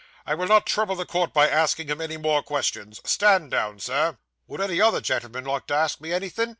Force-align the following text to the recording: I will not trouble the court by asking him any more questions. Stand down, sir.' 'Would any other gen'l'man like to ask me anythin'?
I 0.25 0.33
will 0.33 0.47
not 0.47 0.65
trouble 0.65 0.95
the 0.95 1.05
court 1.05 1.31
by 1.31 1.47
asking 1.47 1.87
him 1.87 2.01
any 2.01 2.17
more 2.17 2.41
questions. 2.41 3.01
Stand 3.05 3.51
down, 3.51 3.77
sir.' 3.79 4.17
'Would 4.47 4.61
any 4.61 4.81
other 4.81 4.99
gen'l'man 4.99 5.45
like 5.45 5.67
to 5.67 5.75
ask 5.75 6.01
me 6.01 6.11
anythin'? 6.11 6.49